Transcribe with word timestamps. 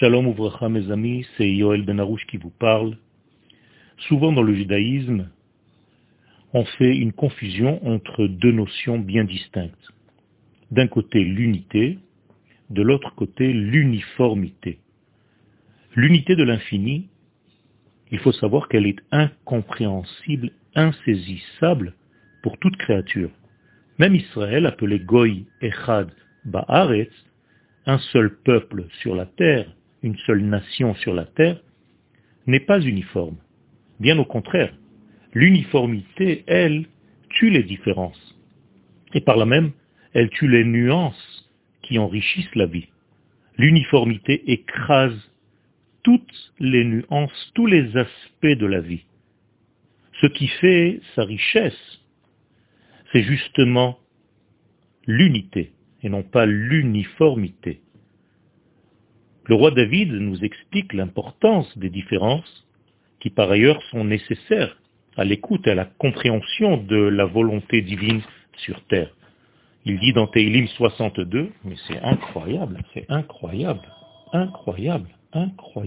Shalom 0.00 0.26
Ouvracha 0.26 0.68
mes 0.68 0.90
amis, 0.90 1.24
c'est 1.36 1.48
Yoel 1.48 1.84
Benarouche 1.84 2.26
qui 2.26 2.36
vous 2.36 2.50
parle. 2.50 2.96
Souvent 4.08 4.32
dans 4.32 4.42
le 4.42 4.52
judaïsme, 4.52 5.30
on 6.52 6.64
fait 6.64 6.96
une 6.96 7.12
confusion 7.12 7.86
entre 7.86 8.26
deux 8.26 8.50
notions 8.50 8.98
bien 8.98 9.22
distinctes. 9.22 9.92
D'un 10.72 10.88
côté 10.88 11.22
l'unité, 11.22 12.00
de 12.70 12.82
l'autre 12.82 13.14
côté 13.14 13.52
l'uniformité. 13.52 14.80
L'unité 15.94 16.34
de 16.34 16.42
l'infini, 16.42 17.08
il 18.10 18.18
faut 18.18 18.32
savoir 18.32 18.66
qu'elle 18.66 18.86
est 18.86 18.98
incompréhensible, 19.12 20.50
insaisissable 20.74 21.94
pour 22.42 22.58
toute 22.58 22.76
créature. 22.78 23.30
Même 24.00 24.16
Israël, 24.16 24.66
appelé 24.66 24.98
Goy 24.98 25.46
Echad 25.60 26.10
Ba'aretz, 26.46 27.12
un 27.86 27.98
seul 27.98 28.36
peuple 28.42 28.86
sur 29.00 29.14
la 29.14 29.26
terre, 29.26 29.72
une 30.04 30.18
seule 30.18 30.42
nation 30.42 30.94
sur 30.96 31.14
la 31.14 31.24
terre, 31.24 31.60
n'est 32.46 32.60
pas 32.60 32.78
uniforme. 32.80 33.38
Bien 34.00 34.18
au 34.18 34.26
contraire, 34.26 34.72
l'uniformité, 35.32 36.44
elle, 36.46 36.84
tue 37.30 37.48
les 37.48 37.62
différences. 37.62 38.38
Et 39.14 39.22
par 39.22 39.38
là 39.38 39.46
même, 39.46 39.72
elle 40.12 40.28
tue 40.28 40.46
les 40.46 40.64
nuances 40.64 41.50
qui 41.80 41.98
enrichissent 41.98 42.54
la 42.54 42.66
vie. 42.66 42.88
L'uniformité 43.56 44.52
écrase 44.52 45.18
toutes 46.02 46.52
les 46.58 46.84
nuances, 46.84 47.50
tous 47.54 47.66
les 47.66 47.96
aspects 47.96 48.46
de 48.46 48.66
la 48.66 48.80
vie. 48.80 49.06
Ce 50.20 50.26
qui 50.26 50.48
fait 50.48 51.00
sa 51.14 51.24
richesse, 51.24 52.02
c'est 53.10 53.22
justement 53.22 53.98
l'unité 55.06 55.72
et 56.02 56.10
non 56.10 56.22
pas 56.22 56.44
l'uniformité. 56.44 57.80
Le 59.46 59.54
roi 59.54 59.70
David 59.72 60.10
nous 60.12 60.42
explique 60.42 60.94
l'importance 60.94 61.76
des 61.76 61.90
différences 61.90 62.66
qui 63.20 63.28
par 63.28 63.50
ailleurs 63.50 63.82
sont 63.90 64.04
nécessaires 64.04 64.76
à 65.16 65.24
l'écoute 65.24 65.66
et 65.66 65.70
à 65.70 65.74
la 65.74 65.84
compréhension 65.84 66.78
de 66.78 66.96
la 66.96 67.26
volonté 67.26 67.82
divine 67.82 68.22
sur 68.56 68.82
terre. 68.86 69.10
Il 69.84 69.98
dit 69.98 70.14
dans 70.14 70.26
Teilim 70.26 70.66
62, 70.66 71.50
mais 71.64 71.76
c'est 71.86 72.00
incroyable, 72.00 72.82
c'est 72.94 73.04
incroyable, 73.10 73.86
incroyable, 74.32 75.10
incroyable. 75.34 75.80